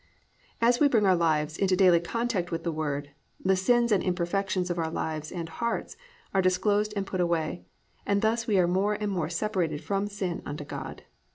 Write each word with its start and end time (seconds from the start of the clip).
As 0.61 0.79
we 0.79 0.87
bring 0.87 1.05
our 1.05 1.15
lives 1.15 1.55
into 1.59 1.75
daily 1.75 1.99
contact 1.99 2.49
with 2.49 2.63
the 2.63 2.71
Word, 2.71 3.11
the 3.39 3.55
sins 3.55 3.91
and 3.91 4.01
imperfections 4.01 4.71
of 4.71 4.79
our 4.79 4.89
lives 4.89 5.31
and 5.31 5.47
hearts 5.47 5.95
are 6.33 6.41
disclosed 6.41 6.91
and 6.95 7.05
put 7.05 7.21
away, 7.21 7.61
and 8.03 8.23
thus 8.23 8.47
we 8.47 8.57
are 8.57 8.67
more 8.67 8.95
and 8.95 9.11
more 9.11 9.29
separated 9.29 9.83
from 9.83 10.07
sin 10.07 10.41
unto 10.43 10.65
God. 10.65 11.03